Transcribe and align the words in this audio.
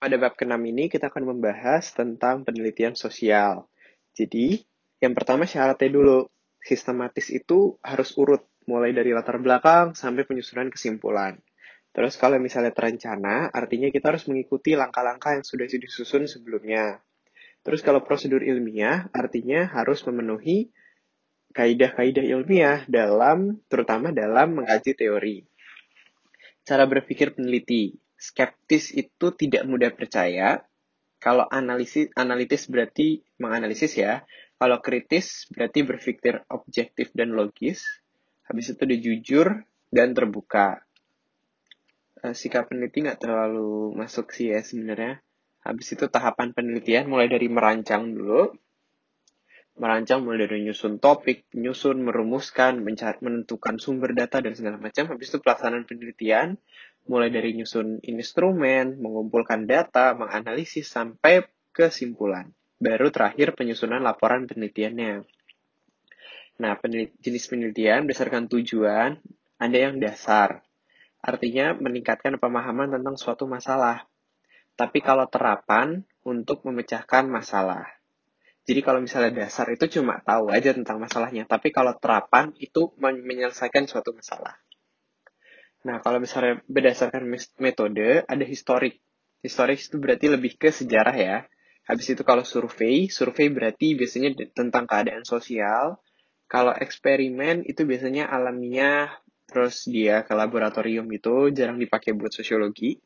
Pada 0.00 0.16
bab 0.16 0.32
ke-6 0.32 0.56
ini 0.64 0.88
kita 0.88 1.12
akan 1.12 1.28
membahas 1.28 1.92
tentang 1.92 2.40
penelitian 2.40 2.96
sosial. 2.96 3.68
Jadi, 4.16 4.56
yang 4.96 5.12
pertama 5.12 5.44
syaratnya 5.44 5.92
dulu. 5.92 6.24
Sistematis 6.56 7.28
itu 7.28 7.76
harus 7.84 8.16
urut, 8.16 8.40
mulai 8.64 8.96
dari 8.96 9.12
latar 9.12 9.36
belakang 9.36 9.92
sampai 9.92 10.24
penyusunan 10.24 10.72
kesimpulan. 10.72 11.36
Terus 11.92 12.16
kalau 12.16 12.40
misalnya 12.40 12.72
terencana, 12.72 13.52
artinya 13.52 13.92
kita 13.92 14.16
harus 14.16 14.24
mengikuti 14.24 14.72
langkah-langkah 14.72 15.36
yang 15.36 15.44
sudah 15.44 15.68
disusun 15.68 16.24
sebelumnya. 16.24 17.04
Terus 17.60 17.84
kalau 17.84 18.00
prosedur 18.00 18.40
ilmiah, 18.40 19.12
artinya 19.12 19.68
harus 19.68 20.00
memenuhi 20.08 20.72
kaidah-kaidah 21.52 22.24
ilmiah 22.24 22.88
dalam, 22.88 23.60
terutama 23.68 24.16
dalam 24.16 24.64
mengkaji 24.64 24.96
teori. 24.96 25.44
Cara 26.64 26.88
berpikir 26.88 27.36
peneliti 27.36 28.00
skeptis 28.20 28.92
itu 28.92 29.32
tidak 29.32 29.64
mudah 29.64 29.90
percaya. 29.96 30.60
Kalau 31.20 31.48
analisis 31.48 32.12
analitis 32.12 32.68
berarti 32.68 33.24
menganalisis 33.40 33.96
ya. 33.96 34.22
Kalau 34.60 34.84
kritis 34.84 35.48
berarti 35.48 35.80
berpikir 35.80 36.44
objektif 36.52 37.16
dan 37.16 37.32
logis. 37.32 37.80
Habis 38.44 38.76
itu 38.76 38.82
dia 38.84 38.98
jujur 39.00 39.46
dan 39.88 40.12
terbuka. 40.12 40.84
Uh, 42.20 42.36
sikap 42.36 42.68
peneliti 42.68 43.00
nggak 43.00 43.24
terlalu 43.24 43.96
masuk 43.96 44.36
sih 44.36 44.52
ya 44.52 44.60
sebenarnya. 44.60 45.24
Habis 45.64 45.96
itu 45.96 46.08
tahapan 46.08 46.52
penelitian 46.52 47.08
mulai 47.08 47.28
dari 47.28 47.48
merancang 47.48 48.12
dulu. 48.12 48.52
Merancang 49.80 50.24
mulai 50.24 50.44
dari 50.44 50.60
nyusun 50.60 51.00
topik, 51.00 51.48
nyusun, 51.56 52.04
merumuskan, 52.04 52.84
menentukan 52.84 53.80
sumber 53.80 54.12
data 54.12 54.44
dan 54.44 54.52
segala 54.52 54.76
macam. 54.76 55.08
Habis 55.08 55.32
itu 55.32 55.38
pelaksanaan 55.40 55.88
penelitian, 55.88 56.60
mulai 57.10 57.34
dari 57.34 57.58
nyusun 57.58 57.98
instrumen, 58.06 59.02
mengumpulkan 59.02 59.66
data, 59.66 60.14
menganalisis, 60.14 60.86
sampai 60.86 61.42
kesimpulan. 61.74 62.54
Baru 62.78 63.10
terakhir 63.10 63.58
penyusunan 63.58 63.98
laporan 63.98 64.46
penelitiannya. 64.46 65.26
Nah, 66.62 66.72
penelit 66.78 67.18
jenis 67.18 67.50
penelitian 67.50 68.06
berdasarkan 68.06 68.46
tujuan, 68.46 69.18
ada 69.58 69.76
yang 69.76 69.98
dasar. 69.98 70.62
Artinya 71.18 71.74
meningkatkan 71.74 72.38
pemahaman 72.38 72.94
tentang 72.94 73.18
suatu 73.18 73.50
masalah. 73.50 74.06
Tapi 74.78 75.02
kalau 75.02 75.26
terapan, 75.26 76.06
untuk 76.24 76.64
memecahkan 76.68 77.24
masalah. 77.26 77.88
Jadi 78.68 78.80
kalau 78.84 79.00
misalnya 79.00 79.44
dasar 79.44 79.66
itu 79.72 79.88
cuma 80.00 80.20
tahu 80.20 80.52
aja 80.52 80.76
tentang 80.76 81.00
masalahnya, 81.00 81.48
tapi 81.48 81.72
kalau 81.72 81.96
terapan 81.96 82.52
itu 82.60 82.92
menyelesaikan 83.00 83.88
suatu 83.88 84.12
masalah. 84.12 84.60
Nah, 85.80 86.04
kalau 86.04 86.20
misalnya 86.20 86.60
berdasarkan 86.68 87.24
metode, 87.56 88.24
ada 88.28 88.44
historik. 88.44 89.00
Historik 89.40 89.80
itu 89.80 89.96
berarti 89.96 90.26
lebih 90.28 90.60
ke 90.60 90.68
sejarah 90.68 91.16
ya. 91.16 91.36
Habis 91.88 92.12
itu 92.12 92.22
kalau 92.22 92.44
survei, 92.44 93.08
survei 93.08 93.48
berarti 93.48 93.96
biasanya 93.96 94.36
tentang 94.52 94.84
keadaan 94.84 95.24
sosial. 95.24 95.96
Kalau 96.44 96.76
eksperimen 96.76 97.64
itu 97.64 97.88
biasanya 97.88 98.28
alamiah, 98.28 99.08
terus 99.48 99.88
dia 99.88 100.20
ke 100.26 100.36
laboratorium 100.36 101.08
itu 101.08 101.48
jarang 101.56 101.80
dipakai 101.80 102.12
buat 102.12 102.30
sosiologi. 102.30 103.00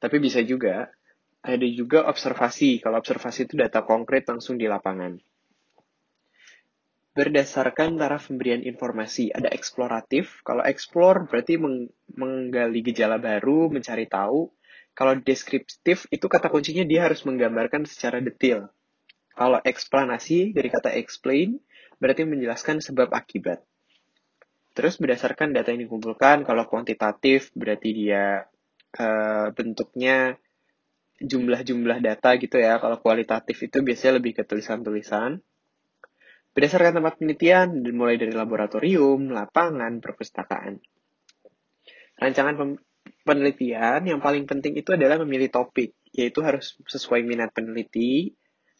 Tapi 0.00 0.16
bisa 0.22 0.40
juga, 0.40 0.88
ada 1.44 1.66
juga 1.68 2.08
observasi. 2.08 2.80
Kalau 2.80 2.96
observasi 2.96 3.44
itu 3.44 3.60
data 3.60 3.84
konkret 3.84 4.24
langsung 4.24 4.56
di 4.56 4.64
lapangan 4.64 5.20
berdasarkan 7.18 7.98
taraf 7.98 8.30
pemberian 8.30 8.62
informasi. 8.62 9.34
Ada 9.34 9.50
eksploratif. 9.50 10.38
Kalau 10.46 10.62
explore 10.62 11.26
berarti 11.26 11.58
meng 11.58 11.90
menggali 12.14 12.78
gejala 12.86 13.18
baru, 13.18 13.66
mencari 13.66 14.06
tahu. 14.06 14.54
Kalau 14.94 15.18
deskriptif 15.18 16.06
itu 16.14 16.26
kata 16.30 16.46
kuncinya 16.46 16.86
dia 16.86 17.10
harus 17.10 17.26
menggambarkan 17.26 17.90
secara 17.90 18.22
detail. 18.22 18.70
Kalau 19.34 19.58
eksplanasi 19.58 20.54
dari 20.54 20.70
kata 20.70 20.94
explain 20.94 21.58
berarti 21.98 22.22
menjelaskan 22.22 22.78
sebab 22.78 23.10
akibat. 23.10 23.66
Terus 24.78 24.94
berdasarkan 25.02 25.50
data 25.50 25.74
yang 25.74 25.90
dikumpulkan, 25.90 26.46
kalau 26.46 26.70
kuantitatif 26.70 27.50
berarti 27.58 27.90
dia 27.98 28.46
uh, 28.94 29.50
bentuknya 29.50 30.38
jumlah-jumlah 31.18 31.98
data 31.98 32.38
gitu 32.38 32.62
ya. 32.62 32.78
Kalau 32.78 33.02
kualitatif 33.02 33.58
itu 33.58 33.82
biasanya 33.82 34.22
lebih 34.22 34.38
ke 34.38 34.42
tulisan-tulisan. 34.46 35.42
Berdasarkan 36.56 36.98
tempat 36.98 37.20
penelitian, 37.20 37.84
mulai 37.94 38.16
dari 38.18 38.34
laboratorium, 38.34 39.30
lapangan, 39.30 40.00
perpustakaan. 40.02 40.82
Rancangan 42.18 42.54
penelitian 43.22 44.02
yang 44.08 44.18
paling 44.18 44.48
penting 44.48 44.74
itu 44.74 44.96
adalah 44.96 45.22
memilih 45.22 45.52
topik, 45.54 45.94
yaitu 46.10 46.42
harus 46.42 46.74
sesuai 46.88 47.22
minat 47.22 47.54
peneliti, 47.54 48.34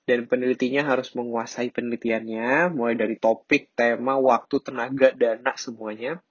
dan 0.08 0.24
penelitinya 0.24 0.88
harus 0.88 1.12
menguasai 1.12 1.68
penelitiannya, 1.68 2.72
mulai 2.72 2.96
dari 2.96 3.20
topik, 3.20 3.76
tema, 3.76 4.16
waktu, 4.16 4.56
tenaga, 4.64 5.12
dana, 5.12 5.52
semuanya. 5.60 6.24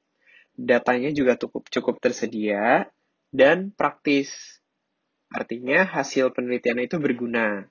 Datanya 0.58 1.14
juga 1.14 1.38
cukup, 1.38 1.70
cukup 1.70 2.02
tersedia, 2.02 2.90
dan 3.30 3.70
praktis. 3.70 4.34
Artinya 5.30 5.86
hasil 5.86 6.34
penelitian 6.34 6.82
itu 6.82 6.98
berguna. 6.98 7.70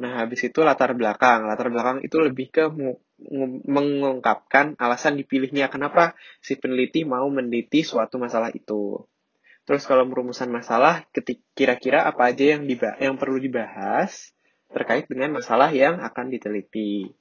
Nah, 0.00 0.24
habis 0.24 0.40
itu 0.46 0.60
latar 0.64 0.96
belakang. 0.96 1.44
Latar 1.44 1.68
belakang 1.68 2.00
itu 2.00 2.16
lebih 2.16 2.48
ke 2.48 2.64
mengungkapkan 3.68 4.74
alasan 4.80 5.14
dipilihnya 5.20 5.70
kenapa 5.70 6.16
si 6.42 6.58
peneliti 6.58 7.04
mau 7.04 7.28
meneliti 7.28 7.84
suatu 7.84 8.16
masalah 8.16 8.50
itu. 8.50 8.98
Terus 9.62 9.86
kalau 9.86 10.02
merumusan 10.08 10.50
masalah, 10.50 11.06
kira-kira 11.54 12.02
apa 12.02 12.34
aja 12.34 12.58
yang 12.58 12.66
yang 12.98 13.14
perlu 13.14 13.38
dibahas 13.38 14.34
terkait 14.72 15.06
dengan 15.06 15.38
masalah 15.38 15.70
yang 15.70 16.02
akan 16.02 16.32
diteliti. 16.32 17.12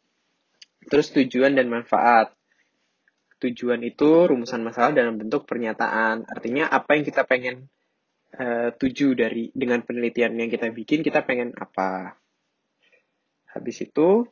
Terus 0.89 1.13
tujuan 1.13 1.53
dan 1.53 1.69
manfaat. 1.69 2.33
Tujuan 3.41 3.81
itu 3.85 4.25
rumusan 4.29 4.61
masalah 4.65 4.93
dalam 4.93 5.21
bentuk 5.21 5.45
pernyataan. 5.45 6.25
Artinya 6.25 6.69
apa 6.69 6.97
yang 6.97 7.05
kita 7.05 7.25
pengen 7.29 7.69
uh, 8.37 8.73
tuju 8.73 9.13
dari 9.13 9.53
dengan 9.53 9.85
penelitian 9.85 10.33
yang 10.37 10.49
kita 10.49 10.69
bikin, 10.73 11.05
kita 11.05 11.21
pengen 11.21 11.53
apa. 11.57 12.20
Habis 13.51 13.83
itu, 13.83 14.25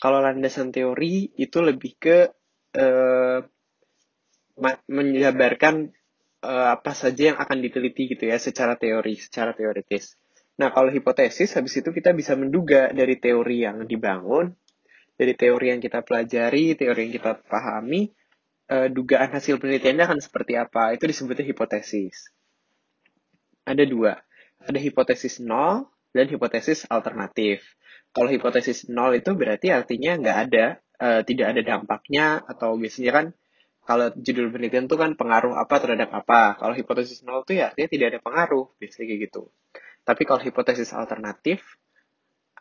kalau 0.00 0.18
landasan 0.18 0.74
teori 0.74 1.30
itu 1.38 1.58
lebih 1.62 1.92
ke 2.00 2.18
uh, 2.76 3.38
menjabarkan 4.88 5.90
uh, 6.42 6.68
apa 6.76 6.92
saja 6.92 7.32
yang 7.32 7.38
akan 7.38 7.58
diteliti 7.62 8.12
gitu 8.12 8.28
ya 8.28 8.36
secara 8.36 8.76
teori, 8.76 9.14
secara 9.16 9.54
teoritis. 9.54 10.18
Nah, 10.60 10.68
kalau 10.68 10.92
hipotesis, 10.92 11.56
habis 11.56 11.80
itu 11.80 11.90
kita 11.94 12.12
bisa 12.12 12.36
menduga 12.36 12.92
dari 12.92 13.16
teori 13.16 13.64
yang 13.64 13.88
dibangun, 13.88 14.52
dari 15.16 15.32
teori 15.32 15.72
yang 15.72 15.80
kita 15.80 16.04
pelajari, 16.04 16.76
teori 16.76 17.08
yang 17.08 17.14
kita 17.14 17.32
pahami, 17.48 18.12
uh, 18.68 18.88
dugaan 18.92 19.32
hasil 19.32 19.56
penelitiannya 19.56 20.04
akan 20.04 20.20
seperti 20.20 20.58
apa. 20.60 20.92
Itu 20.92 21.08
disebutnya 21.08 21.46
hipotesis. 21.46 22.28
Ada 23.64 23.86
dua. 23.88 24.18
Ada 24.62 24.78
hipotesis 24.78 25.40
nol 25.40 25.88
dan 26.12 26.28
hipotesis 26.28 26.84
alternatif. 26.90 27.64
Kalau 28.12 28.28
hipotesis 28.28 28.92
nol 28.92 29.16
itu 29.16 29.32
berarti 29.32 29.72
artinya 29.72 30.20
nggak 30.20 30.38
ada, 30.48 30.66
uh, 31.00 31.20
tidak 31.24 31.56
ada 31.56 31.60
dampaknya, 31.64 32.44
atau 32.44 32.76
biasanya 32.76 33.12
kan 33.12 33.26
kalau 33.82 34.14
judul 34.14 34.54
penelitian 34.54 34.86
itu 34.86 34.94
kan 34.94 35.18
pengaruh 35.18 35.58
apa 35.58 35.74
terhadap 35.82 36.12
apa. 36.14 36.54
Kalau 36.60 36.74
hipotesis 36.76 37.24
nol 37.26 37.42
itu 37.42 37.58
ya 37.58 37.72
artinya 37.72 37.88
tidak 37.88 38.06
ada 38.14 38.20
pengaruh, 38.20 38.64
biasanya 38.78 39.06
kayak 39.10 39.20
gitu. 39.26 39.42
Tapi 40.02 40.22
kalau 40.26 40.40
hipotesis 40.42 40.90
alternatif, 40.94 41.62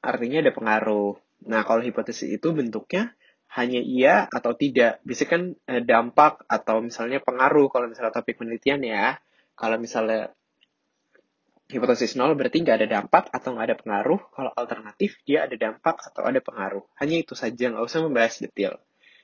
artinya 0.01 0.41
ada 0.41 0.51
pengaruh. 0.53 1.17
Nah, 1.49 1.61
kalau 1.65 1.81
hipotesis 1.81 2.29
itu 2.29 2.53
bentuknya 2.53 3.13
hanya 3.53 3.81
iya 3.83 4.29
atau 4.31 4.55
tidak. 4.55 5.03
Biasanya 5.03 5.29
kan 5.29 5.43
eh, 5.67 5.83
dampak 5.83 6.45
atau 6.47 6.79
misalnya 6.79 7.19
pengaruh 7.19 7.67
kalau 7.69 7.91
misalnya 7.91 8.13
topik 8.13 8.39
penelitian 8.39 8.81
ya. 8.85 9.17
Kalau 9.57 9.77
misalnya 9.77 10.33
hipotesis 11.71 12.19
nol 12.19 12.35
berarti 12.35 12.59
nggak 12.59 12.77
ada 12.83 12.87
dampak 12.99 13.31
atau 13.31 13.55
nggak 13.55 13.65
ada 13.71 13.77
pengaruh. 13.79 14.19
Kalau 14.35 14.51
alternatif, 14.51 15.23
dia 15.23 15.47
ada 15.47 15.55
dampak 15.55 16.03
atau 16.11 16.27
ada 16.27 16.43
pengaruh. 16.43 16.83
Hanya 16.99 17.23
itu 17.23 17.33
saja, 17.33 17.71
nggak 17.71 17.85
usah 17.87 18.03
membahas 18.03 18.43
detail. 18.43 18.77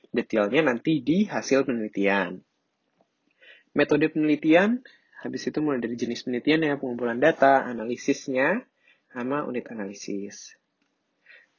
Detailnya 0.08 0.64
nanti 0.64 1.04
di 1.04 1.28
hasil 1.28 1.68
penelitian. 1.68 2.40
Metode 3.76 4.08
penelitian, 4.08 4.80
habis 5.20 5.44
itu 5.44 5.60
mulai 5.60 5.78
dari 5.78 5.94
jenis 5.94 6.24
penelitian 6.24 6.64
ya, 6.64 6.74
pengumpulan 6.80 7.20
data, 7.20 7.62
analisisnya, 7.68 8.64
sama 9.12 9.44
unit 9.44 9.68
analisis. 9.68 10.56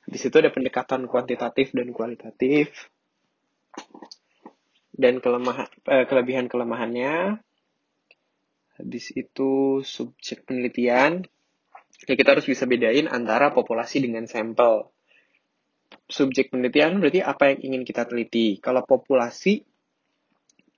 Habis 0.10 0.22
itu 0.26 0.36
ada 0.42 0.50
pendekatan 0.50 1.06
kuantitatif 1.06 1.70
dan 1.78 1.94
kualitatif. 1.94 2.74
Dan 4.90 5.22
kelemahan, 5.24 5.70
eh, 5.88 6.04
kelebihan 6.10 6.52
kelemahannya, 6.52 7.40
Habis 8.80 9.12
itu 9.12 9.84
subjek 9.84 10.48
penelitian, 10.48 11.28
ya 12.08 12.14
kita 12.16 12.40
harus 12.40 12.48
bisa 12.48 12.64
bedain 12.64 13.12
antara 13.12 13.52
populasi 13.52 14.00
dengan 14.00 14.24
sampel. 14.24 14.88
Subjek 16.08 16.48
penelitian 16.48 17.04
berarti 17.04 17.20
apa 17.20 17.52
yang 17.52 17.60
ingin 17.60 17.84
kita 17.84 18.08
teliti. 18.08 18.56
Kalau 18.64 18.88
populasi, 18.88 19.68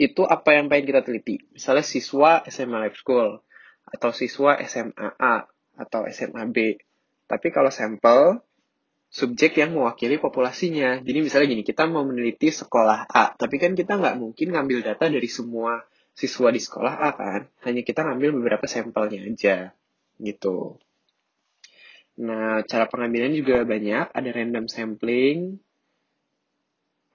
itu 0.02 0.26
apa 0.26 0.58
yang 0.58 0.66
pengen 0.66 0.90
kita 0.90 1.02
teliti. 1.06 1.38
Misalnya 1.54 1.86
siswa 1.86 2.42
SMA 2.50 2.78
Life 2.90 2.98
School. 2.98 3.38
atau 3.92 4.16
siswa 4.16 4.56
SMA 4.64 5.20
A 5.20 5.44
atau 5.76 6.08
SMA 6.08 6.48
B. 6.48 6.80
Tapi 7.28 7.48
kalau 7.52 7.68
sampel, 7.68 8.40
subjek 9.12 9.60
yang 9.60 9.76
mewakili 9.76 10.16
populasinya. 10.16 11.04
Jadi 11.04 11.20
misalnya 11.20 11.48
gini, 11.52 11.64
kita 11.68 11.92
mau 11.92 12.08
meneliti 12.08 12.56
sekolah 12.56 13.12
A, 13.12 13.36
tapi 13.36 13.60
kan 13.60 13.76
kita 13.76 14.00
nggak 14.00 14.16
mungkin 14.16 14.56
ngambil 14.56 14.80
data 14.80 15.12
dari 15.12 15.28
semua 15.28 15.84
siswa 16.22 16.54
di 16.54 16.62
sekolah 16.62 16.94
A 17.02 17.10
kan, 17.18 17.42
hanya 17.66 17.82
kita 17.82 18.06
ngambil 18.06 18.38
beberapa 18.38 18.70
sampelnya 18.70 19.26
aja, 19.26 19.74
gitu. 20.22 20.78
Nah, 22.22 22.62
cara 22.70 22.86
pengambilan 22.86 23.34
juga 23.34 23.66
banyak, 23.66 24.14
ada 24.14 24.30
random 24.30 24.70
sampling, 24.70 25.58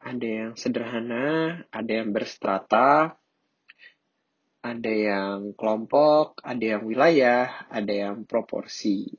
ada 0.03 0.27
yang 0.27 0.53
sederhana, 0.59 1.63
ada 1.71 1.93
yang 2.03 2.11
berstrata, 2.11 3.15
ada 4.67 4.91
yang 4.91 5.55
kelompok, 5.55 6.43
ada 6.43 6.65
yang 6.75 6.83
wilayah, 6.83 7.71
ada 7.71 7.95
yang 7.95 8.27
proporsi. 8.27 9.15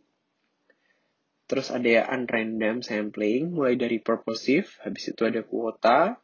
Terus 1.47 1.71
ada 1.71 1.87
yang 1.87 2.07
unrandom 2.11 2.83
sampling, 2.83 3.55
mulai 3.55 3.79
dari 3.79 4.03
purposive, 4.03 4.67
habis 4.83 5.15
itu 5.15 5.23
ada 5.23 5.39
kuota, 5.47 6.19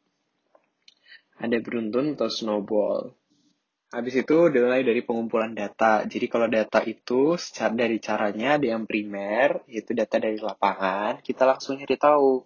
ada 1.39 1.57
beruntun 1.63 2.19
atau 2.19 2.27
snowball. 2.27 3.15
Habis 3.93 4.25
itu 4.25 4.49
mulai 4.49 4.81
dari 4.81 5.05
pengumpulan 5.05 5.53
data. 5.53 6.01
Jadi 6.01 6.25
kalau 6.25 6.49
data 6.49 6.81
itu 6.81 7.37
secara 7.37 7.77
dari 7.77 8.01
caranya 8.01 8.57
ada 8.57 8.65
yang 8.73 8.89
primer, 8.89 9.61
yaitu 9.69 9.93
data 9.93 10.17
dari 10.17 10.41
lapangan, 10.41 11.21
kita 11.21 11.45
langsung 11.45 11.77
nyari 11.77 11.97
tahu. 12.01 12.41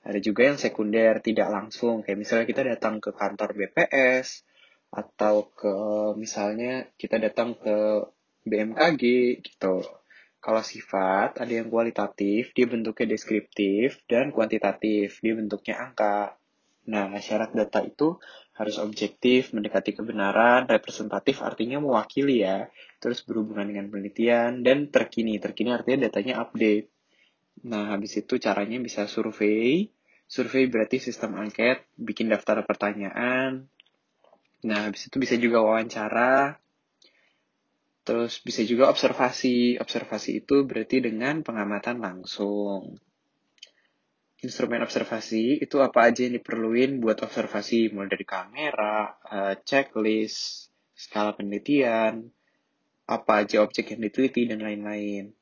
Ada 0.00 0.16
juga 0.24 0.48
yang 0.48 0.56
sekunder, 0.56 1.20
tidak 1.20 1.52
langsung. 1.52 2.00
Kayak 2.00 2.18
misalnya 2.24 2.46
kita 2.48 2.62
datang 2.64 2.96
ke 3.04 3.12
kantor 3.12 3.52
BPS, 3.52 4.48
atau 4.90 5.52
ke 5.54 5.74
misalnya 6.18 6.90
kita 6.98 7.22
datang 7.22 7.54
ke 7.54 8.08
BMKG 8.42 9.02
gitu. 9.46 9.86
Kalau 10.40 10.62
sifat 10.64 11.36
ada 11.36 11.52
yang 11.52 11.68
kualitatif, 11.68 12.56
dia 12.56 12.66
bentuknya 12.66 13.12
deskriptif 13.14 14.00
dan 14.08 14.32
kuantitatif, 14.32 15.20
dia 15.20 15.36
bentuknya 15.36 15.76
angka. 15.78 16.39
Nah, 16.88 17.12
syarat 17.20 17.52
data 17.52 17.84
itu 17.84 18.16
harus 18.56 18.76
objektif, 18.80 19.52
mendekati 19.52 19.92
kebenaran, 19.92 20.64
representatif 20.68 21.44
artinya 21.44 21.80
mewakili 21.80 22.44
ya, 22.44 22.68
terus 23.02 23.20
berhubungan 23.24 23.68
dengan 23.68 23.92
penelitian, 23.92 24.64
dan 24.64 24.88
terkini. 24.88 25.36
Terkini 25.36 25.76
artinya 25.76 26.08
datanya 26.08 26.40
update. 26.40 26.88
Nah, 27.68 27.92
habis 27.92 28.16
itu 28.16 28.40
caranya 28.40 28.80
bisa 28.80 29.04
survei. 29.04 29.92
Survei 30.24 30.70
berarti 30.70 31.02
sistem 31.02 31.36
angket, 31.36 31.84
bikin 31.98 32.30
daftar 32.30 32.62
pertanyaan, 32.64 33.68
Nah, 34.60 34.88
habis 34.88 35.08
itu 35.08 35.16
bisa 35.16 35.40
juga 35.40 35.64
wawancara. 35.64 36.60
Terus 38.04 38.44
bisa 38.44 38.60
juga 38.64 38.92
observasi. 38.92 39.80
Observasi 39.80 40.44
itu 40.44 40.68
berarti 40.68 41.00
dengan 41.00 41.40
pengamatan 41.40 42.00
langsung. 42.00 43.00
Instrumen 44.40 44.80
observasi 44.80 45.60
itu 45.60 45.76
apa 45.84 46.08
aja 46.08 46.24
yang 46.24 46.40
diperluin 46.40 47.00
buat 47.04 47.20
observasi, 47.20 47.92
mulai 47.92 48.08
dari 48.08 48.24
kamera, 48.24 49.20
eh, 49.28 49.54
checklist, 49.64 50.72
skala 50.96 51.36
penelitian, 51.36 52.28
apa 53.10 53.44
aja 53.44 53.60
objek 53.60 53.92
yang 53.92 54.00
diteliti, 54.06 54.48
dan 54.48 54.64
lain-lain. 54.64 55.34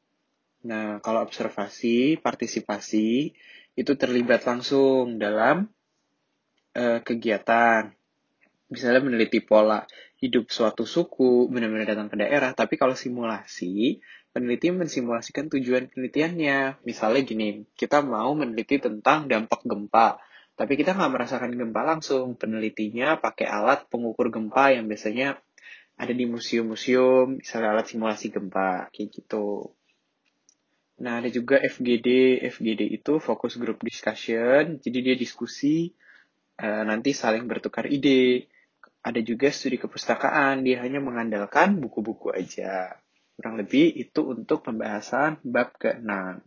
Nah, 0.66 0.98
kalau 0.98 1.22
observasi, 1.22 2.18
partisipasi, 2.18 3.30
itu 3.78 3.92
terlibat 3.94 4.42
langsung 4.42 5.22
dalam 5.22 5.70
uh, 6.74 6.98
kegiatan 6.98 7.94
misalnya 8.68 9.00
meneliti 9.00 9.40
pola 9.40 9.84
hidup 10.18 10.50
suatu 10.50 10.84
suku, 10.84 11.46
benar-benar 11.48 11.94
datang 11.94 12.10
ke 12.10 12.16
daerah, 12.18 12.50
tapi 12.52 12.74
kalau 12.74 12.98
simulasi, 12.98 14.02
peneliti 14.34 14.74
mensimulasikan 14.74 15.46
tujuan 15.48 15.88
penelitiannya. 15.88 16.82
Misalnya 16.84 17.20
gini, 17.22 17.48
kita 17.78 18.02
mau 18.02 18.34
meneliti 18.34 18.82
tentang 18.82 19.30
dampak 19.30 19.62
gempa, 19.64 20.18
tapi 20.58 20.74
kita 20.74 20.98
nggak 20.98 21.12
merasakan 21.14 21.54
gempa 21.54 21.80
langsung. 21.86 22.34
Penelitinya 22.34 23.16
pakai 23.18 23.46
alat 23.46 23.86
pengukur 23.86 24.28
gempa 24.28 24.74
yang 24.74 24.90
biasanya 24.90 25.38
ada 25.98 26.14
di 26.14 26.26
museum-museum, 26.26 27.38
misalnya 27.42 27.78
alat 27.78 27.86
simulasi 27.90 28.30
gempa, 28.34 28.90
kayak 28.90 29.08
gitu. 29.14 29.74
Nah, 30.98 31.22
ada 31.22 31.30
juga 31.30 31.62
FGD. 31.62 32.42
FGD 32.42 32.90
itu 32.90 33.22
Focus 33.22 33.54
Group 33.54 33.86
Discussion, 33.86 34.82
jadi 34.82 34.98
dia 34.98 35.14
diskusi, 35.14 35.94
eh, 36.58 36.82
nanti 36.82 37.14
saling 37.14 37.46
bertukar 37.46 37.86
ide 37.86 38.50
ada 39.02 39.20
juga 39.22 39.48
studi 39.48 39.78
kepustakaan, 39.78 40.66
dia 40.66 40.82
hanya 40.82 40.98
mengandalkan 40.98 41.78
buku-buku 41.78 42.34
aja. 42.34 42.98
Kurang 43.38 43.54
lebih 43.56 43.94
itu 43.94 44.26
untuk 44.34 44.66
pembahasan 44.66 45.38
bab 45.46 45.70
ke-6. 45.78 46.42